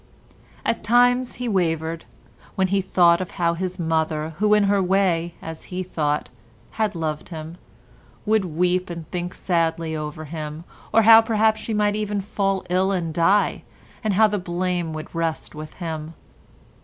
At 0.65 0.83
times 0.83 1.35
he 1.35 1.47
wavered, 1.47 2.05
when 2.55 2.69
he 2.69 2.81
thought 2.81 3.21
of 3.21 3.29
how 3.37 3.53
his 3.53 3.77
mother, 3.77 4.33
who 4.39 4.55
in 4.55 4.63
her 4.63 4.81
way, 4.81 5.35
as 5.43 5.65
he 5.65 5.83
thought, 5.83 6.27
had 6.71 6.95
loved 6.95 7.29
him, 7.29 7.59
would 8.25 8.43
weep 8.43 8.89
and 8.89 9.07
think 9.11 9.35
sadly 9.35 9.95
over 9.95 10.25
him, 10.25 10.63
or 10.91 11.03
how 11.03 11.21
perhaps 11.21 11.61
she 11.61 11.75
might 11.75 11.95
even 11.95 12.19
fall 12.19 12.65
ill 12.67 12.91
and 12.91 13.13
die, 13.13 13.61
and 14.03 14.15
how 14.15 14.25
the 14.25 14.39
blame 14.39 14.91
would 14.93 15.13
rest 15.13 15.53
with 15.53 15.75
him. 15.75 16.15